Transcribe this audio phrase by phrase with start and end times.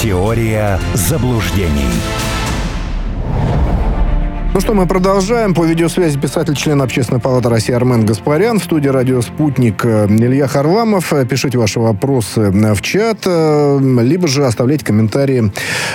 [0.00, 2.29] Теория заблуждений.
[4.52, 5.54] Ну что, мы продолжаем.
[5.54, 8.58] По видеосвязи писатель, член Общественной палаты России Армен Гаспарян.
[8.58, 11.12] В студии радио «Спутник» э, Илья Харламов.
[11.28, 15.52] Пишите ваши вопросы э, в чат, э, либо же оставляйте комментарии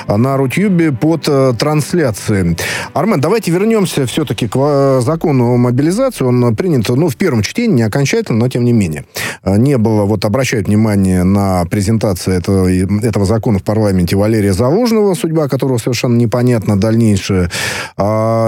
[0.07, 1.27] на Рутюбе под
[1.59, 2.55] трансляцией.
[2.93, 6.23] Армен, давайте вернемся все-таки к закону о мобилизации.
[6.23, 9.03] Он принят, ну, в первом чтении, не окончательно, но тем не менее.
[9.43, 12.69] Не было, вот обращают внимание на презентацию этого,
[13.05, 17.51] этого закона в парламенте Валерия Залужного, судьба которого совершенно непонятна дальнейшая.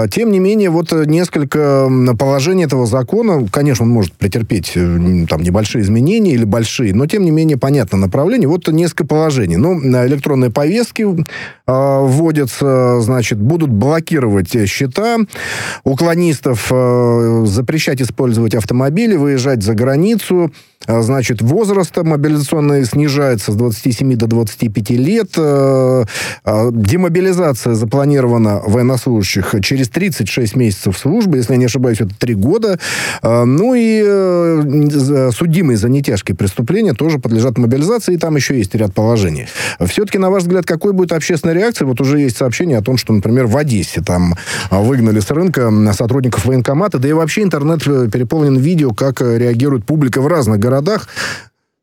[0.06, 1.88] Тем не менее, вот э, несколько
[2.18, 7.24] положений этого закона, конечно, он может претерпеть э, там небольшие изменения или большие, но тем
[7.24, 8.48] не менее понятно направление.
[8.48, 9.56] Вот несколько положений.
[9.56, 11.16] Ну, электронные повестки э,
[11.66, 15.18] вводятся, значит, будут блокировать счета,
[15.84, 20.52] уклонистов э, запрещать использовать автомобили, выезжать за границу,
[20.86, 26.04] э, значит, возраст мобилизационный снижается с 27 до 25 лет, э,
[26.44, 32.34] э, демобилизация запланирована военнослужащих через через 36 месяцев службы, если я не ошибаюсь, это 3
[32.34, 32.78] года.
[33.22, 38.74] А, ну и э, судимые за нетяжкие преступления тоже подлежат мобилизации, и там еще есть
[38.74, 39.46] ряд положений.
[39.86, 41.86] Все-таки, на ваш взгляд, какой будет общественная реакция?
[41.86, 44.34] Вот уже есть сообщение о том, что, например, в Одессе там
[44.70, 49.84] выгнали с рынка сотрудников военкомата, да и вообще интернет э, переполнен видео, как э, реагирует
[49.84, 51.08] публика в разных городах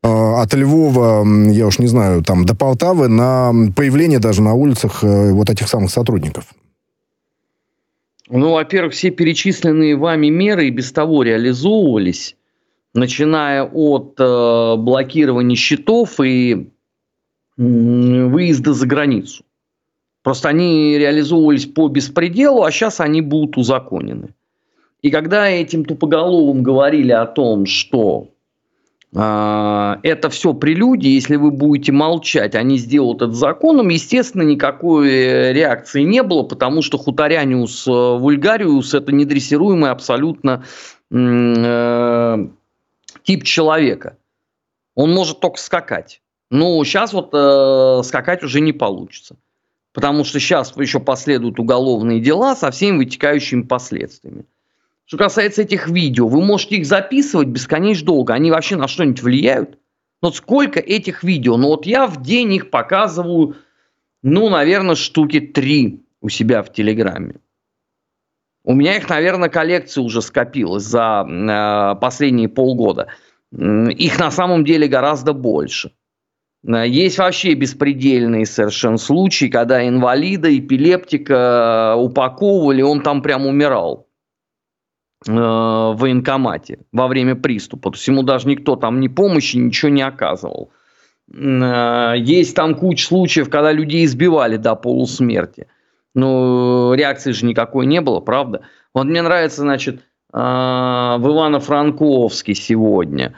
[0.02, 5.50] от Львова, я уж не знаю, там, до Полтавы на появление даже на улицах вот
[5.50, 6.44] этих самых сотрудников.
[8.28, 12.36] Ну, во-первых, все перечисленные вами меры и без того реализовывались,
[12.92, 16.62] начиная от э, блокирования счетов и э,
[17.56, 19.44] выезда за границу.
[20.22, 24.34] Просто они реализовывались по беспределу, а сейчас они будут узаконены.
[25.02, 28.30] И когда этим тупоголовым говорили о том, что
[29.16, 36.22] это все прелюдии, если вы будете молчать, они сделают это законом, естественно, никакой реакции не
[36.22, 40.64] было, потому что хуторяниус э, вульгариус– это недрессируемый абсолютно
[41.10, 42.46] э,
[43.22, 44.18] тип человека.
[44.94, 46.20] Он может только скакать.
[46.50, 49.36] Но сейчас вот э, скакать уже не получится.
[49.92, 54.44] Потому что сейчас еще последуют уголовные дела со всеми вытекающими последствиями.
[55.06, 58.34] Что касается этих видео, вы можете их записывать бесконечно долго.
[58.34, 59.78] Они вообще на что-нибудь влияют?
[60.20, 61.56] Но сколько этих видео?
[61.56, 63.56] Ну вот я в день их показываю,
[64.22, 67.36] ну, наверное, штуки три у себя в Телеграме.
[68.64, 73.06] У меня их, наверное, коллекция уже скопилась за э, последние полгода.
[73.52, 75.92] Их на самом деле гораздо больше.
[76.66, 84.05] Э, есть вообще беспредельные совершенно случаи, когда инвалида, эпилептика э, упаковывали, он там прям умирал.
[85.28, 87.90] Э, в военкомате во время приступа.
[87.90, 90.70] То есть ему даже никто там ни помощи, ничего не оказывал.
[91.32, 95.66] Э, есть там куча случаев, когда людей избивали до полусмерти.
[96.14, 98.62] Но реакции же никакой не было, правда?
[98.94, 99.96] Вот мне нравится, значит,
[100.32, 103.34] э, в Ивано-Франковске сегодня.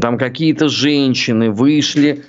[0.00, 2.24] Там какие-то женщины вышли,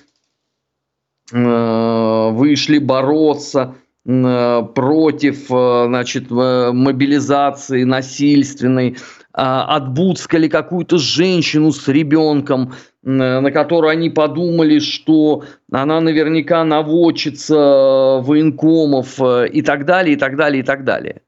[1.31, 3.75] вышли бороться
[4.05, 8.97] против э, значит, мобилизации насильственной,
[9.31, 18.19] а, отбудскали какую-то женщину с ребенком, э, на которую они подумали, что она наверняка наводчица
[18.21, 21.21] военкомов и так далее, и так далее, и так далее.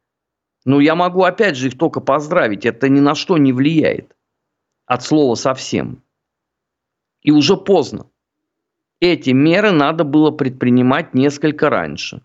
[0.65, 4.13] Но я могу опять же их только поздравить, это ни на что не влияет.
[4.85, 6.03] От слова совсем.
[7.21, 8.07] И уже поздно.
[8.99, 12.21] Эти меры надо было предпринимать несколько раньше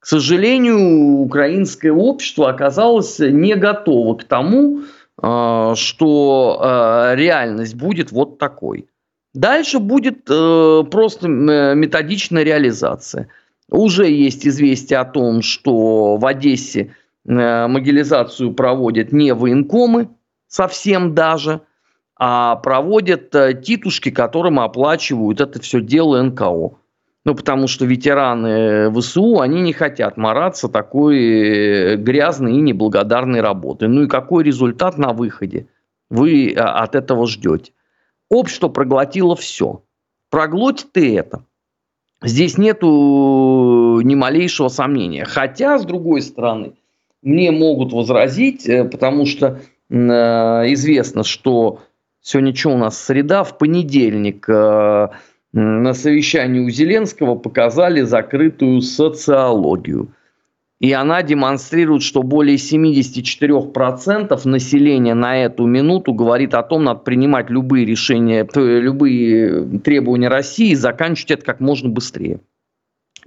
[0.00, 4.82] к сожалению, украинское общество оказалось не готово к тому,
[5.20, 8.88] а, что а, реальность будет вот такой.
[9.34, 13.28] Дальше будет э, просто методичная реализация.
[13.70, 16.94] Уже есть известие о том, что в Одессе
[17.26, 20.08] э, могилизацию проводят не военкомы,
[20.48, 21.60] совсем даже,
[22.16, 26.77] а проводят э, титушки, которым оплачивают это все дело НКО.
[27.28, 33.86] Ну, потому что ветераны ВСУ, они не хотят мараться такой э, грязной и неблагодарной работы.
[33.86, 35.66] Ну и какой результат на выходе
[36.08, 37.72] вы а, от этого ждете?
[38.30, 39.82] Общество проглотило все.
[40.30, 41.44] Проглотит и это.
[42.22, 45.26] Здесь нету ни малейшего сомнения.
[45.26, 46.72] Хотя, с другой стороны,
[47.20, 49.60] мне могут возразить, э, потому что
[49.90, 51.80] э, известно, что
[52.22, 54.48] сегодня что у нас среда, в понедельник
[55.58, 60.12] на совещании у Зеленского показали закрытую социологию.
[60.78, 67.50] И она демонстрирует, что более 74% населения на эту минуту говорит о том, надо принимать
[67.50, 72.40] любые решения, любые требования России и заканчивать это как можно быстрее.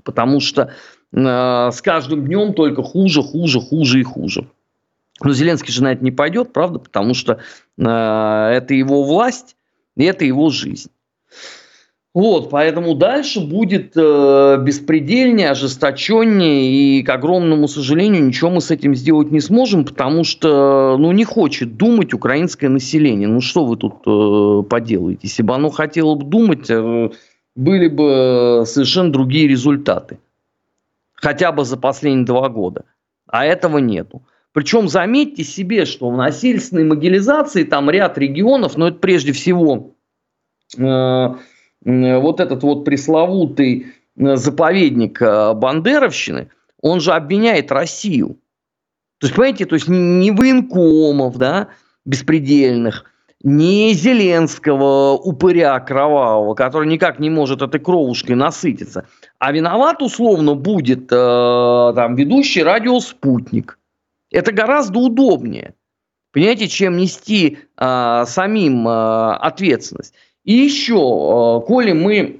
[0.05, 0.71] потому что
[1.11, 4.47] э, с каждым днем только хуже, хуже, хуже и хуже.
[5.21, 7.39] Но Зеленский же на это не пойдет, правда, потому что
[7.77, 9.57] э, это его власть
[9.97, 10.89] и это его жизнь.
[12.13, 18.95] Вот, поэтому дальше будет э, беспредельнее, ожесточеннее, и, к огромному сожалению, ничего мы с этим
[18.95, 23.29] сделать не сможем, потому что, ну, не хочет думать украинское население.
[23.29, 25.21] Ну, что вы тут э, поделаете?
[25.23, 27.11] Если бы оно хотело бы думать, э,
[27.55, 30.19] были бы совершенно другие результаты.
[31.13, 32.83] Хотя бы за последние два года.
[33.25, 34.21] А этого нету.
[34.51, 39.95] Причем заметьте себе, что в насильственной могилизации там ряд регионов, но это прежде всего...
[40.77, 41.35] Э,
[41.83, 43.87] вот этот вот пресловутый
[44.17, 46.49] э, заповедник э, Бандеровщины,
[46.81, 48.37] он же обвиняет Россию.
[49.19, 51.69] То есть, понимаете, то есть не военкомов, да,
[52.05, 53.05] беспредельных,
[53.43, 59.07] не Зеленского упыря кровавого, который никак не может этой кровушкой насытиться,
[59.39, 63.79] а виноват условно будет э, там ведущий радио «Спутник».
[64.31, 65.73] Это гораздо удобнее,
[66.31, 70.13] понимаете, чем нести э, самим э, ответственность.
[70.43, 72.37] И еще, э, коли мы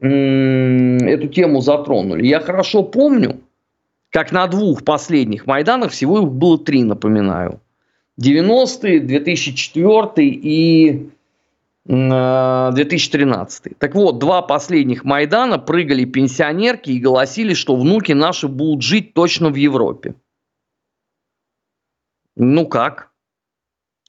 [0.00, 3.40] эту тему затронули, я хорошо помню,
[4.10, 7.60] как на двух последних Майданах, всего их было три, напоминаю.
[8.20, 11.10] 90-е, 2004 и
[11.84, 13.66] 2013.
[13.66, 19.14] Э, так вот, два последних Майдана прыгали пенсионерки и голосили, что внуки наши будут жить
[19.14, 20.14] точно в Европе.
[22.36, 23.10] Ну как?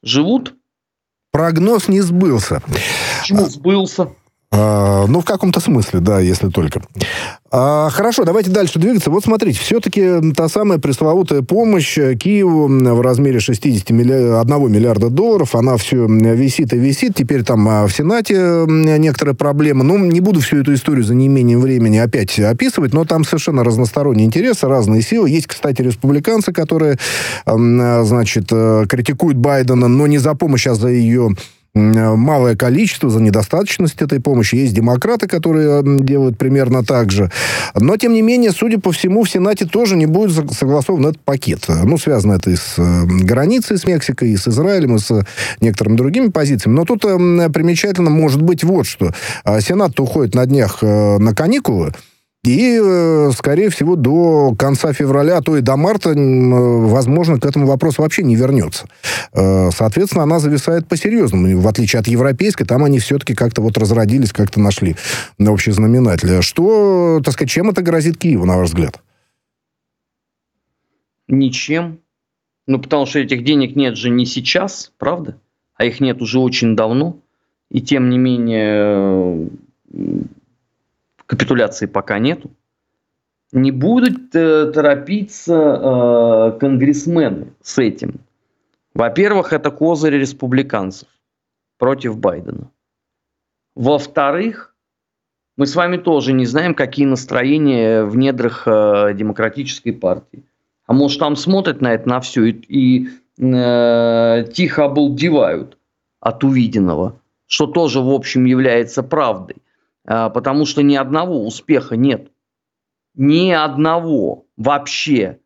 [0.04, 0.56] Живут?
[1.34, 2.62] Прогноз не сбылся.
[3.20, 4.10] Почему сбылся?
[4.56, 6.84] А, ну, в каком-то смысле, да, если только.
[7.52, 9.10] А, хорошо, давайте дальше двигаться.
[9.10, 15.56] Вот смотрите, все-таки та самая пресловутая помощь Киеву в размере 60 миллиард, 1 миллиарда долларов,
[15.56, 17.16] она все висит и висит.
[17.16, 19.84] Теперь там а, в Сенате некоторые проблемы.
[19.84, 24.28] Ну, не буду всю эту историю за неимением времени опять описывать, но там совершенно разносторонние
[24.28, 25.32] интересы, разные силы.
[25.32, 27.00] Есть, кстати, республиканцы, которые,
[27.48, 31.36] значит, э, критикуют Байдена, но не за помощь, а за ее
[31.76, 34.56] малое количество, за недостаточность этой помощи.
[34.56, 37.32] Есть демократы, которые делают примерно так же.
[37.76, 41.66] Но, тем не менее, судя по всему, в Сенате тоже не будет согласован этот пакет.
[41.68, 45.26] Ну, связано это и с э, границей с Мексикой, и с Израилем, и с
[45.62, 46.76] некоторыми другими позициями.
[46.76, 49.12] Но тут примечательно может быть вот что.
[49.44, 51.94] А Сенат уходит на днях э, на каникулы,
[52.44, 57.68] и, э, скорее всего, до конца февраля, а то и до марта, возможно, к этому
[57.68, 58.88] вопросу вообще не вернется.
[59.34, 61.60] Э, соответственно, она зависает по-серьезному.
[61.60, 64.98] В отличие от европейской, там они все-таки как-то вот разродились, как-то нашли
[65.38, 66.42] на общий знаменатель.
[66.42, 69.02] Что, так сказать, чем это грозит Киеву, на ваш взгляд?
[71.30, 72.00] Ничем.
[72.68, 75.38] Ну, потому что этих денег нет же не сейчас, правда?
[75.76, 77.18] А их нет уже очень давно.
[77.72, 79.50] И тем не менее
[81.26, 82.52] капитуляции пока нету,
[83.52, 88.20] не будут э, торопиться э, конгрессмены с этим.
[88.94, 91.08] Во-первых, это козырь республиканцев
[91.78, 92.70] против Байдена.
[93.76, 94.76] Во-вторых,
[95.58, 100.44] мы с вами тоже не знаем, какие настроения в недрах э, демократической партии.
[100.86, 103.10] А может, там смотрят на это, на все и, и
[103.40, 105.78] э, тихо обалдевают
[106.20, 109.58] от увиденного, что тоже, в общем, является правдой.
[110.06, 112.32] А, потому что ни одного успеха нет.
[113.16, 115.40] Ни одного вообще.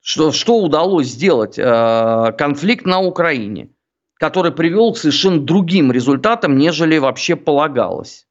[0.00, 1.58] Что, что удалось сделать?
[1.58, 3.70] А, конфликт на Украине,
[4.14, 8.26] который привел к совершенно другим результатам, нежели вообще полагалось.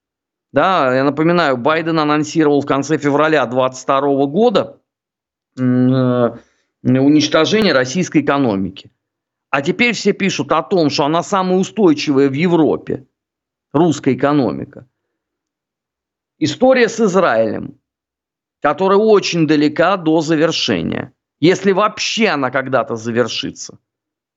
[0.53, 4.82] Да, я напоминаю, Байден анонсировал в конце февраля 2022 года
[5.60, 5.62] э,
[6.84, 8.91] уничтожение российской экономики.
[9.50, 13.08] А теперь все пишут о том, что она самая устойчивая в Европе
[13.74, 14.88] русская экономика.
[16.39, 17.79] История с Израилем,
[18.62, 21.13] которая очень далека до завершения.
[21.39, 23.79] Если вообще она когда-то завершится.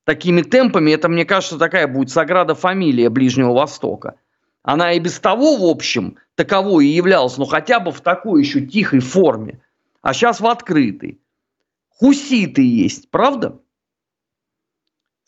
[0.05, 4.17] Такими темпами, это, мне кажется, такая будет саграда фамилия Ближнего Востока.
[4.63, 8.61] Она и без того, в общем, таковой и являлась, но хотя бы в такой еще
[8.67, 9.63] тихой форме.
[10.03, 11.21] А сейчас в открытой.
[11.89, 13.61] Хуситы есть, правда?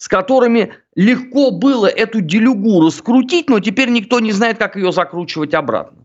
[0.03, 5.55] С которыми легко было эту делюгу раскрутить, но теперь никто не знает, как ее закручивать
[5.55, 6.05] обратно.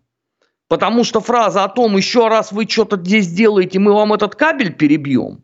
[0.67, 4.71] Потому что фраза о том, еще раз вы что-то здесь делаете, мы вам этот кабель
[4.71, 5.43] перебьем.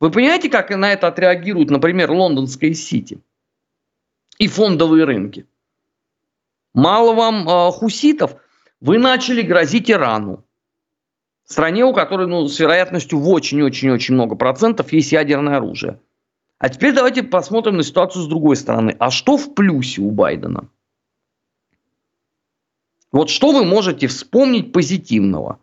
[0.00, 3.20] Вы понимаете, как на это отреагирует, например, лондонская Сити
[4.36, 5.46] и фондовые рынки?
[6.74, 8.36] Мало вам э, хуситов,
[8.82, 10.44] вы начали грозить Ирану.
[11.46, 16.00] Стране, у которой ну, с вероятностью в очень-очень-очень много процентов есть ядерное оружие.
[16.64, 18.96] А теперь давайте посмотрим на ситуацию с другой стороны.
[18.98, 20.66] А что в плюсе у Байдена?
[23.12, 25.58] Вот что вы можете вспомнить позитивного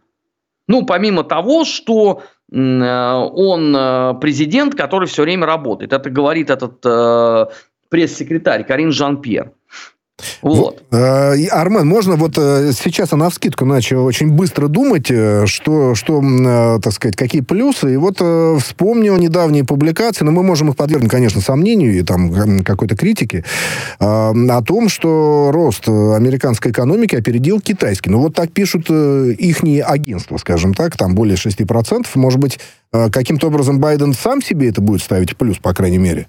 [0.68, 5.92] Ну, помимо того, что э, он э, президент, который все время работает.
[5.92, 7.48] Это говорит этот э,
[7.90, 9.54] пресс-секретарь Карин Жан-Пьер.
[10.42, 10.84] Вот.
[10.92, 15.96] Э, Армен, можно вот э, сейчас она в скидку начал очень быстро думать, э, что,
[15.96, 16.22] что,
[16.82, 17.94] так сказать, какие плюсы.
[17.94, 18.22] И вот
[18.62, 23.44] вспомнил недавние публикации, но мы можем их подвергнуть, конечно, сомнению и там какой-то критике,
[24.00, 28.10] о том, что рост американской экономики опередил китайский.
[28.10, 32.06] Ну вот так пишут их агентства, скажем так, там более 6%.
[32.16, 32.60] Может быть,
[32.92, 36.28] каким-то образом Байден сам себе это будет ставить плюс, по крайней мере?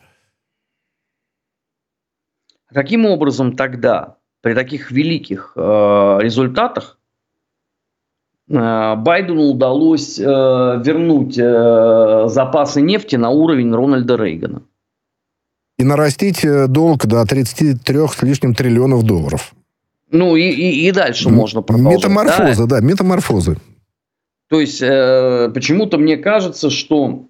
[2.73, 6.99] Каким образом тогда при таких великих э, результатах
[8.49, 14.63] э, Байдену удалось э, вернуть э, запасы нефти на уровень Рональда Рейгана?
[15.79, 19.53] И нарастить э, долг до 33 с лишним триллионов долларов.
[20.11, 21.99] Ну и, и, и дальше М- можно продолжать.
[21.99, 23.57] Метаморфоза, да, да метаморфозы.
[24.49, 27.27] То есть э, почему-то мне кажется, что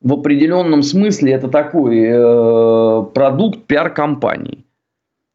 [0.00, 4.64] в определенном смысле это такой э, продукт пиар-компании,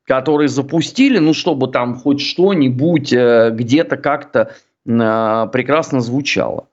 [0.06, 4.56] которые запустили, ну, чтобы там хоть что-нибудь э, где-то как-то
[4.86, 6.68] э, прекрасно звучало.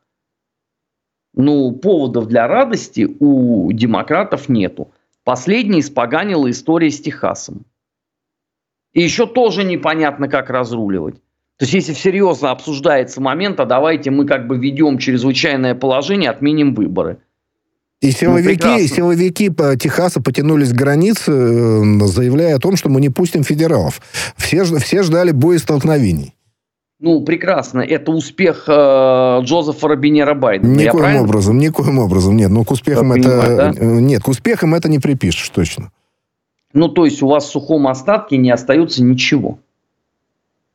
[1.35, 4.91] Ну, поводов для радости у демократов нету.
[5.25, 7.65] Последний испоганила история с Техасом.
[8.93, 11.17] И еще тоже непонятно, как разруливать.
[11.59, 16.75] То есть, если серьезно обсуждается момент, а давайте мы как бы ведем чрезвычайное положение, отменим
[16.75, 17.19] выборы–
[18.03, 23.01] и силовики, ну, силовики по Техаса потянулись к границе, э, заявляя о том, что мы
[23.01, 24.01] не пустим федералов.
[24.37, 26.35] Все, все ждали боестолкновений.
[26.99, 27.81] Ну, прекрасно.
[27.81, 30.73] Это успех э, Джозефа Робинера Байдена.
[30.73, 32.37] Никоим образом, никоим образом.
[32.37, 33.57] Нет, ну к успехам это...
[33.57, 33.73] Да?
[33.77, 35.93] Э, нет, к успехам это не припишешь, точно.
[36.75, 39.61] Ну, то есть у вас в сухом остатке не остается ничего.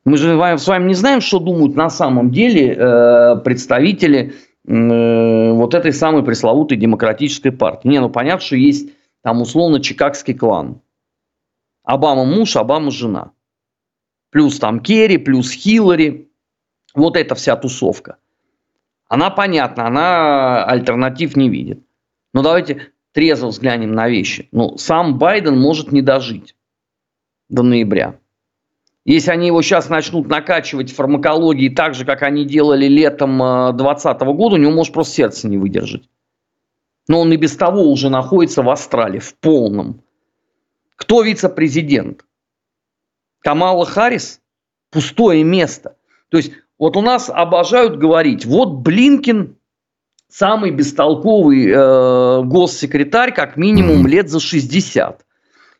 [0.06, 4.32] Мы же с вами не знаем, что думают на самом деле э, представители
[4.68, 7.88] вот этой самой пресловутой демократической партии.
[7.88, 8.90] Не, ну понятно, что есть
[9.22, 10.82] там условно чикагский клан.
[11.84, 13.32] Обама муж, Обама жена.
[14.30, 16.30] Плюс там Керри, плюс Хиллари.
[16.94, 18.18] Вот эта вся тусовка.
[19.08, 21.82] Она понятна, она альтернатив не видит.
[22.34, 24.48] Но давайте трезво взглянем на вещи.
[24.52, 26.54] Ну, сам Байден может не дожить
[27.48, 28.18] до ноября.
[29.08, 34.24] Если они его сейчас начнут накачивать фармакологией так же, как они делали летом 2020 э,
[34.34, 36.06] года, у него может просто сердце не выдержать.
[37.08, 40.02] Но он и без того уже находится в Австралии, в полном.
[40.94, 42.26] Кто вице-президент?
[43.38, 44.42] Камала Харрис?
[44.90, 45.96] Пустое место.
[46.28, 49.56] То есть, вот у нас обожают говорить, вот Блинкин
[50.28, 55.24] самый бестолковый э, госсекретарь, как минимум лет за 60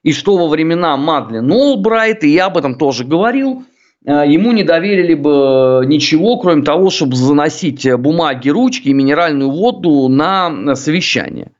[0.02, 3.64] и что во времена Мадлен Олбрайт, и я об этом тоже говорил,
[4.04, 10.08] э, ему не доверили бы ничего, кроме того, чтобы заносить бумаги, ручки и минеральную воду
[10.08, 11.52] на совещание.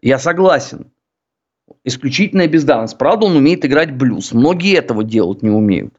[0.00, 0.92] Я согласен.
[1.84, 2.98] Исключительная бездарность.
[2.98, 4.32] Правда, он умеет играть блюз.
[4.32, 5.94] Многие этого делать не умеют.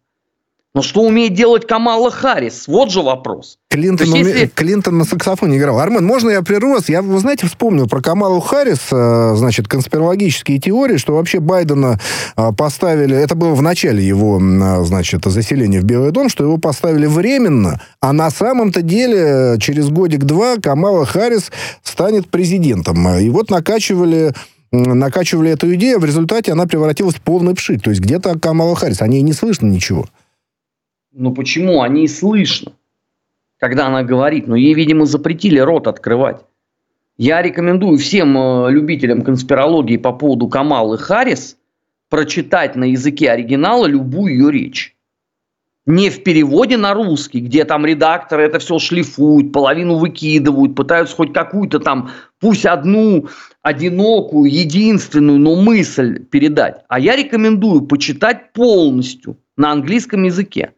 [0.77, 2.67] Но что умеет делать Камала Харрис?
[2.67, 3.57] Вот же вопрос.
[3.67, 4.31] Клинтон, есть, уме...
[4.31, 4.46] если...
[4.46, 5.79] Клинтон на саксофоне играл.
[5.79, 6.88] Армен, можно я прерву вас?
[6.88, 12.00] Я, вы знаете, вспомнил про Камалу Харрис, э, значит, конспирологические теории, что вообще Байдена
[12.36, 16.60] э, поставили, это было в начале его, э, значит, заселения в Белый дом, что его
[16.60, 23.17] поставили временно, а на самом-то деле через годик-два Камала Харрис станет президентом.
[23.17, 24.36] И вот накачивали
[24.72, 27.81] накачивали эту идею, в результате она превратилась в полный пшик.
[27.81, 30.05] То есть где-то Камала Харрис, о ней не слышно ничего.
[31.19, 31.81] Ну почему?
[31.81, 32.74] Они и слышно,
[33.57, 34.47] когда она говорит.
[34.47, 36.45] Но ей, видимо, запретили рот открывать.
[37.17, 41.57] Я рекомендую всем э, любителям конспирологии по поводу Камалы Харрис
[42.09, 44.95] прочитать на языке оригинала любую ее речь.
[45.88, 51.33] Не в переводе на русский, где там редакторы это все шлифуют, половину выкидывают, пытаются хоть
[51.33, 53.27] какую-то там, пусть одну
[53.63, 56.83] одинокую, единственную, но мысль передать.
[56.89, 60.74] А я рекомендую почитать полностью на английском языке.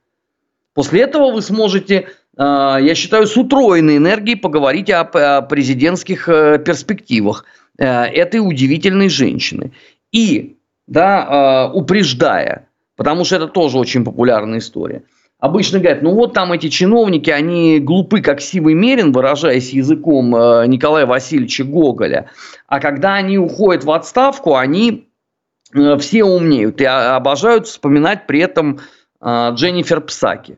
[0.80, 2.08] После этого вы сможете, э,
[2.38, 7.44] я считаю, с утроенной энергией поговорить о президентских э, перспективах
[7.78, 9.74] э, этой удивительной женщины.
[10.14, 10.56] И,
[10.88, 15.04] да, упреждая, потому что это тоже очень популярная история.
[15.40, 21.06] Обычно говорят, ну вот там эти чиновники, они глупы, как сивый мерин, выражаясь языком Николая
[21.06, 22.30] Васильевича Гоголя.
[22.68, 25.10] А когда они уходят в отставку, они
[25.74, 28.80] все умнеют и обожают вспоминать при этом
[29.22, 30.58] Дженнифер Псаки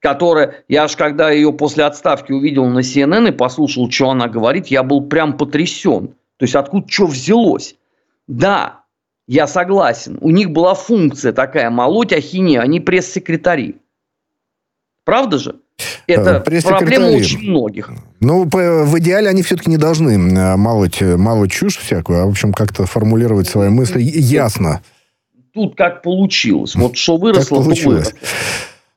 [0.00, 4.68] которая, я аж когда ее после отставки увидел на CNN и послушал, что она говорит,
[4.68, 6.08] я был прям потрясен.
[6.36, 7.76] То есть откуда что взялось?
[8.26, 8.84] Да,
[9.26, 13.76] я согласен, у них была функция такая, молоть ахине, они пресс-секретари.
[15.04, 15.56] Правда же?
[16.06, 17.90] Это проблема очень многих.
[18.20, 20.18] Ну, в идеале они все-таки не должны
[20.56, 24.82] малоть, малоть чушь всякую, а, в общем, как-то формулировать свои мысли ясно.
[25.54, 26.74] Тут как получилось.
[26.74, 28.12] Вот что выросло, то выросло.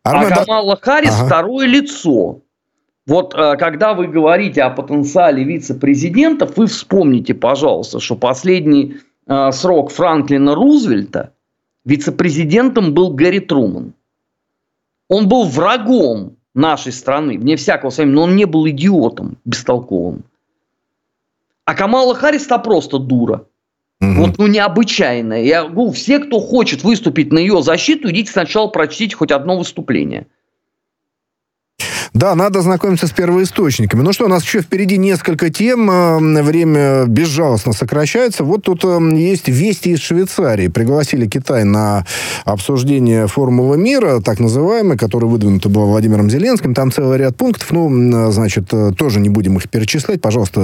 [0.04, 1.26] А Камала Харрис ага.
[1.26, 2.42] второе лицо.
[3.06, 9.92] Вот э, когда вы говорите о потенциале вице-президентов, вы вспомните, пожалуйста, что последний э, срок
[9.92, 11.34] Франклина Рузвельта
[11.86, 13.94] вице-президентом был Гэри Труман.
[15.08, 20.24] Он был врагом нашей страны, вне всякого сомнения, но он не был идиотом бестолковым.
[21.66, 23.46] А Камала Харрис-то просто дура.
[24.02, 24.14] Угу.
[24.14, 25.44] Вот, ну, необычайная.
[25.44, 30.28] Я говорю, все, кто хочет выступить на ее защиту, идите сначала прочтите хоть одно выступление.
[32.14, 34.02] Да, надо знакомиться с первоисточниками.
[34.02, 35.90] Ну что, у нас еще впереди несколько тем.
[35.90, 38.44] Э, время безжалостно сокращается.
[38.44, 40.68] Вот тут э, есть вести из Швейцарии.
[40.68, 42.06] Пригласили Китай на
[42.44, 46.74] обсуждение формулы мира, так называемой, которая выдвинута была Владимиром Зеленским.
[46.74, 47.72] Там целый ряд пунктов.
[47.72, 50.20] Ну, значит, э, тоже не будем их перечислять.
[50.20, 50.60] Пожалуйста,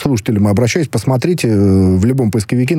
[0.00, 1.48] слушателям обращаюсь, посмотрите.
[1.52, 2.78] В любом поисковике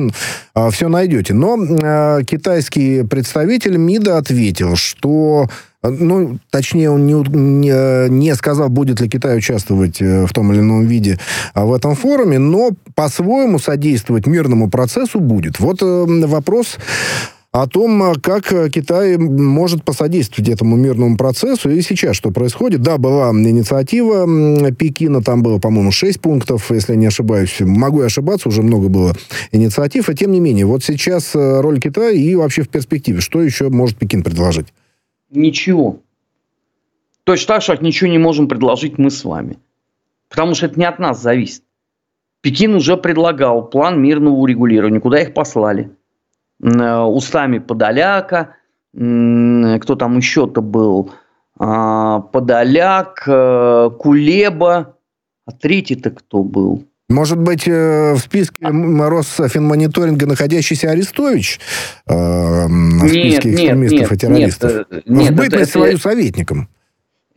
[0.70, 1.34] все найдете.
[1.34, 5.46] Но китайский представитель МИДа ответил, что
[5.90, 10.60] ну, точнее, он не, не, не сказал, будет ли Китай участвовать э, в том или
[10.60, 11.18] ином виде
[11.52, 15.60] а, в этом форуме, но по-своему содействовать мирному процессу будет.
[15.60, 16.78] Вот э, вопрос
[17.52, 21.70] о том, а, как Китай может посодействовать этому мирному процессу.
[21.70, 22.82] И сейчас что происходит?
[22.82, 27.56] Да, была инициатива Пекина, там было, по-моему, 6 пунктов, если не ошибаюсь.
[27.60, 29.14] Могу и ошибаться, уже много было
[29.52, 30.08] инициатив.
[30.08, 33.20] И тем не менее, вот сейчас э, роль Китая и вообще в перспективе.
[33.20, 34.68] Что еще может Пекин предложить?
[35.34, 36.00] Ничего.
[37.24, 39.58] Точно так же, как ничего не можем предложить мы с вами.
[40.28, 41.62] Потому что это не от нас зависит.
[42.40, 45.00] Пекин уже предлагал план мирного урегулирования.
[45.00, 45.90] Куда их послали?
[46.62, 48.56] Э, устами Подоляка.
[48.92, 51.10] Кто там еще-то был?
[51.58, 54.96] А, Подоляк, э, Кулеба.
[55.46, 56.84] А третий-то кто был?
[57.10, 61.60] Может быть, э, в списке Росфинмониторинга находящийся Арестович
[62.06, 64.72] э, в списке нет, экстремистов нет, и террористов?
[64.72, 66.68] Нет, э, нет, в бытность это, свою советником.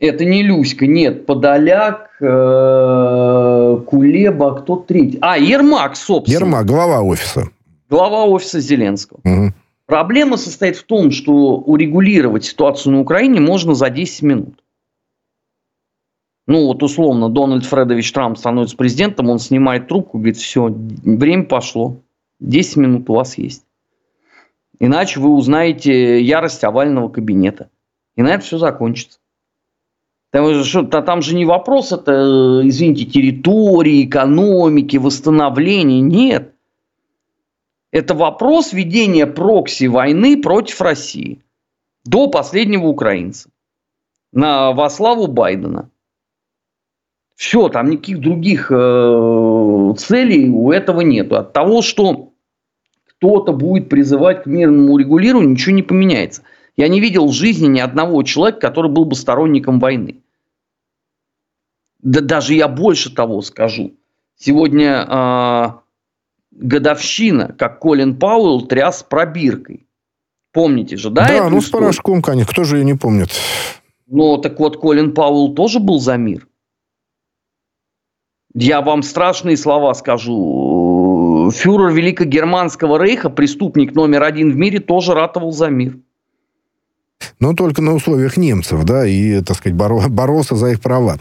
[0.00, 1.26] Это не Люська, нет.
[1.26, 5.18] Подоляк, э, Кулеба, кто третий?
[5.20, 6.38] А, Ермак, собственно.
[6.38, 7.48] Ермак, глава офиса.
[7.90, 9.20] Глава офиса Зеленского.
[9.24, 9.52] Угу.
[9.84, 14.54] Проблема состоит в том, что урегулировать ситуацию на Украине можно за 10 минут
[16.48, 21.96] ну вот условно Дональд Фредович Трамп становится президентом, он снимает трубку, говорит, все, время пошло,
[22.40, 23.64] 10 минут у вас есть.
[24.80, 27.68] Иначе вы узнаете ярость овального кабинета.
[28.16, 29.18] И на это все закончится.
[30.30, 36.00] Там же, там же не вопрос, это, извините, территории, экономики, восстановления.
[36.00, 36.54] Нет.
[37.90, 41.42] Это вопрос ведения прокси войны против России.
[42.06, 43.50] До последнего украинца.
[44.32, 45.90] На, во славу Байдена.
[47.38, 51.32] Все, там никаких других э, целей у этого нет.
[51.32, 52.32] От того, что
[53.06, 56.42] кто-то будет призывать к мирному регулированию, ничего не поменяется.
[56.76, 60.16] Я не видел в жизни ни одного человека, который был бы сторонником войны.
[62.02, 63.94] Да даже я больше того скажу.
[64.34, 65.66] Сегодня э,
[66.50, 69.86] годовщина, как Колин Пауэлл тряс пробиркой.
[70.52, 71.24] Помните же, да?
[71.28, 71.62] Да, ну историю?
[71.62, 72.50] с порошком, конечно.
[72.52, 73.28] Кто же ее не помнит?
[74.08, 76.47] Ну, так вот, Колин Пауэлл тоже был за мир.
[78.54, 81.50] Я вам страшные слова скажу.
[81.54, 85.98] Фюрер Великогерманского рейха, преступник номер один в мире, тоже ратовал за мир.
[87.40, 91.18] Но только на условиях немцев, да, и, так сказать, боролся за их права.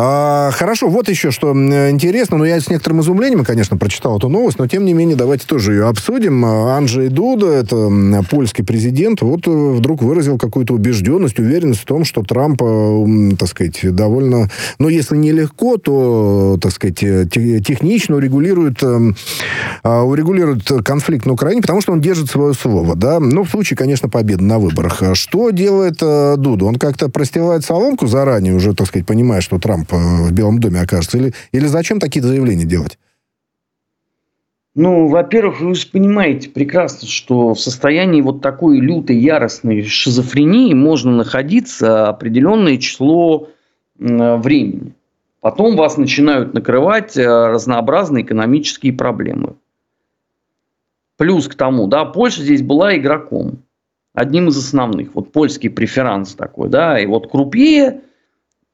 [0.00, 1.50] А, хорошо, вот еще что
[1.90, 2.36] интересно.
[2.36, 5.72] Ну, я с некоторым изумлением, конечно, прочитал эту новость, но, тем не менее, давайте тоже
[5.72, 6.44] ее обсудим.
[6.44, 7.90] Анджей Дуда, это
[8.30, 13.48] польский президент, вот э, вдруг выразил какую-то убежденность, уверенность в том, что Трамп, э, так
[13.48, 18.80] сказать, довольно, ну, если не легко, то, так сказать, э, технично урегулирует,
[19.82, 23.18] а, урегулирует конфликт на Украине, потому что он держит свое слово, да.
[23.18, 25.02] Ну, в случае, конечно, победы на выборах.
[25.02, 26.66] А что делает Дуда?
[26.66, 31.18] Он как-то простевает соломку заранее, уже, так сказать, понимая, что Трамп в Белом доме окажется?
[31.18, 32.98] Или, или зачем такие заявления делать?
[34.74, 41.10] Ну, во-первых, вы же понимаете прекрасно, что в состоянии вот такой лютой, яростной шизофрении можно
[41.10, 43.48] находиться определенное число
[43.98, 44.94] времени.
[45.40, 49.54] Потом вас начинают накрывать э, разнообразные экономические проблемы.
[51.16, 53.58] Плюс к тому, да, Польша здесь была игроком,
[54.14, 55.14] одним из основных.
[55.14, 58.02] Вот польский преферанс такой, да, и вот крупье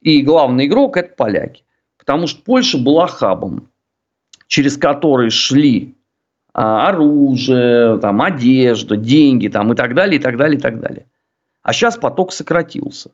[0.05, 1.63] и главный игрок– это поляки.
[1.97, 3.69] Потому что Польша была хабом,
[4.47, 5.95] через который шли
[6.53, 11.07] а, оружие, там, одежда, деньги там, и так далее, и так далее, и так далее.
[11.63, 13.09] А сейчас поток сократился.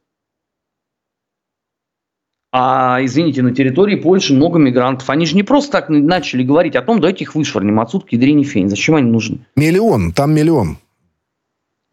[2.51, 5.09] А, извините, на территории Польши много мигрантов.
[5.09, 8.43] Они же не просто так начали говорить о том, давайте их вышвырнем отсюда к ядрене
[8.43, 8.67] фень.
[8.67, 9.39] Зачем они нужны?
[9.55, 10.77] Миллион, там миллион.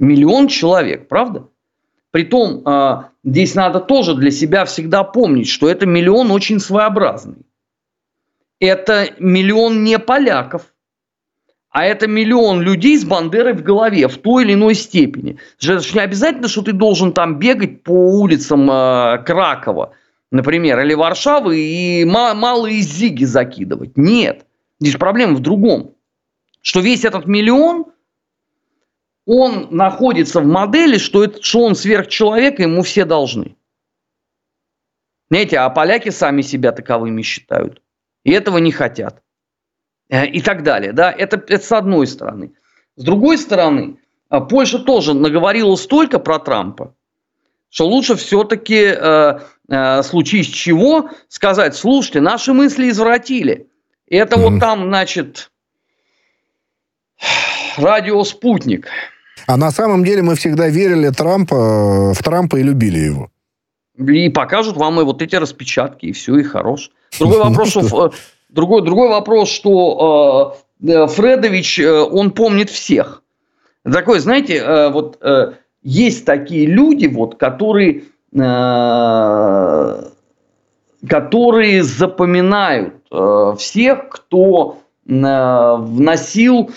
[0.00, 1.46] Миллион человек, правда?
[2.10, 7.46] Притом, а, здесь надо тоже для себя всегда помнить, что это миллион очень своеобразный.
[8.60, 10.62] Это миллион не поляков,
[11.70, 15.38] а это миллион людей с бандерой в голове в той или иной степени.
[15.62, 19.92] Это же не обязательно, что ты должен там бегать по улицам э, Кракова,
[20.30, 23.96] например, или Варшавы и малые зиги закидывать.
[23.96, 24.46] Нет.
[24.80, 25.94] Здесь проблема в другом.
[26.62, 27.86] Что весь этот миллион,
[29.30, 33.56] он находится в модели, что, это, что он сверхчеловек, и ему все должны.
[35.28, 37.82] Знаете, а поляки сами себя таковыми считают.
[38.24, 39.22] И этого не хотят.
[40.08, 40.92] Э, и так далее.
[40.92, 41.12] Да?
[41.12, 42.54] Это, это с одной стороны.
[42.96, 43.98] С другой стороны,
[44.30, 46.94] э, Польша тоже наговорила столько про Трампа,
[47.68, 53.68] что лучше все-таки, э, э, случись чего, сказать, слушайте, наши мысли извратили.
[54.06, 54.50] Это mm-hmm.
[54.50, 55.50] вот там, значит,
[57.76, 58.88] радио «Спутник».
[59.48, 63.30] А на самом деле мы всегда верили Трампа, в Трампа и любили его.
[63.96, 66.90] И покажут вам и вот эти распечатки, и все, и хорош.
[67.18, 68.12] Другой вопрос, что
[68.50, 73.22] Другой, другой вопрос, что э, э, Фредович, э, он помнит всех.
[73.84, 80.02] Такой, знаете, э, вот э, есть такие люди, вот, которые, э,
[81.08, 86.72] которые запоминают э, всех, кто э, вносил э,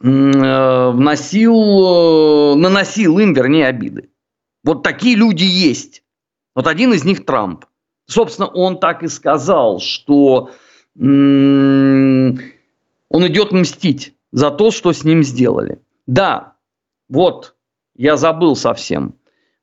[0.00, 1.54] вносил,
[2.52, 4.10] э, наносил им, вернее, обиды.
[4.64, 6.02] Вот такие люди есть.
[6.54, 7.64] Вот один из них Трамп.
[8.06, 10.50] Собственно, он так и сказал, что
[10.96, 12.40] он
[13.10, 15.80] идет мстить за то, что с ним сделали.
[16.06, 16.54] Да,
[17.08, 17.54] вот,
[17.94, 19.14] я забыл совсем.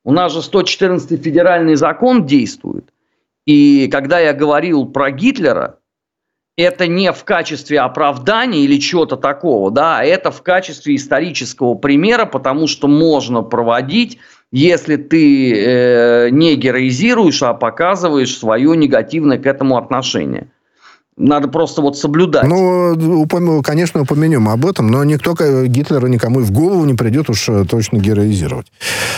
[0.03, 2.93] У нас же 114 федеральный закон действует.
[3.45, 5.79] И когда я говорил про Гитлера,
[6.57, 12.25] это не в качестве оправдания или чего-то такого, да, а это в качестве исторического примера,
[12.25, 14.19] потому что можно проводить
[14.51, 20.47] если ты э, не героизируешь, а показываешь свое негативное к этому отношение.
[21.17, 22.45] Надо просто вот соблюдать.
[22.47, 23.61] Ну, упом...
[23.63, 27.65] конечно, упомянем об этом, но никто Гитлера никому и в голову не придет уж э,
[27.65, 28.67] точно героизировать.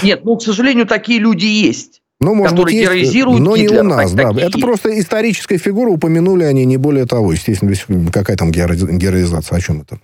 [0.01, 2.01] Нет, ну, к сожалению, такие люди есть.
[2.19, 4.31] Ну, может быть, героизируют но Гитлера, не у нас, да.
[4.31, 4.61] Это есть.
[4.61, 7.31] просто историческая фигура, упомянули они, не более того.
[7.31, 7.73] Естественно,
[8.11, 9.99] какая там героизация, о чем это?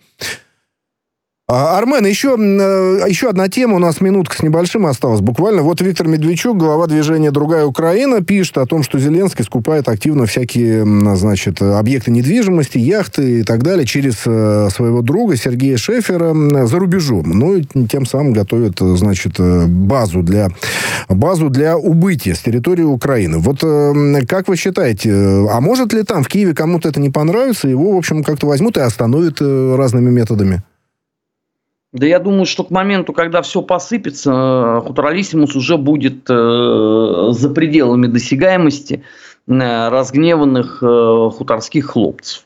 [1.56, 5.62] А, Армен, еще, э, еще одна тема, у нас минутка с небольшим осталась буквально.
[5.62, 10.84] Вот Виктор Медведчук, глава движения «Другая Украина», пишет о том, что Зеленский скупает активно всякие,
[11.16, 16.34] значит, объекты недвижимости, яхты и так далее через э, своего друга Сергея Шефера
[16.66, 17.30] за рубежом.
[17.30, 20.50] Ну, и тем самым готовит, значит, базу для,
[21.08, 23.38] базу для убытия с территории Украины.
[23.38, 23.60] Вот
[24.28, 25.12] как вы считаете,
[25.52, 28.78] а может ли там в Киеве кому-то это не понравится, его, в общем, как-то возьмут
[28.78, 30.63] и остановят э, разными методами?
[31.93, 38.08] Да я думаю, что к моменту, когда все посыпется, Хуторалиссимус уже будет э, за пределами
[38.08, 39.03] досягаемости
[39.47, 42.45] э, разгневанных э, хуторских хлопцев.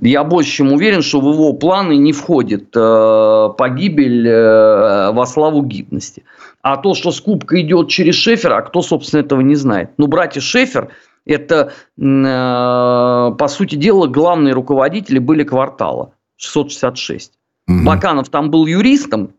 [0.00, 6.22] Я больше чем уверен, что в его планы не входит погибель во славу гидности.
[6.62, 9.90] А то, что скупка идет через Шефера, а кто, собственно, этого не знает.
[9.96, 10.90] Ну, братья Шефер–
[11.26, 17.37] это, по сути дела, главные руководители были квартала 666.
[17.68, 17.84] Угу.
[17.84, 19.34] Баканов там был юристом,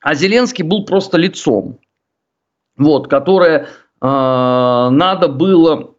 [0.00, 1.78] а Зеленский был просто лицом,
[2.76, 3.68] вот, которое э,
[4.02, 5.94] надо было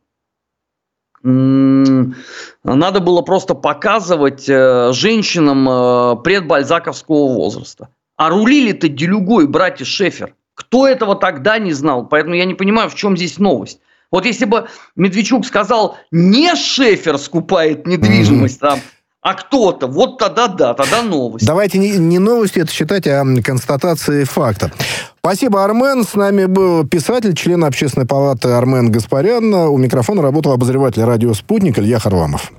[1.23, 7.89] надо было просто показывать э, женщинам э, предбальзаковского возраста.
[8.17, 10.33] А рулили-то делюгой братья Шефер.
[10.55, 12.07] Кто этого тогда не знал?
[12.07, 13.79] Поэтому я не понимаю, в чем здесь новость.
[14.09, 18.67] Вот если бы Медведчук сказал, не Шефер скупает недвижимость, mm-hmm.
[18.67, 18.79] там,
[19.21, 21.45] а кто-то, вот тогда да, тогда новость.
[21.45, 24.71] Давайте не, не новости это считать, а констатацией факта.
[25.19, 26.03] Спасибо, Армен.
[26.03, 29.53] С нами был писатель, член общественной палаты Армен Гаспарян.
[29.53, 32.51] У микрофона работал обозреватель радио «Спутник» Илья Харламов.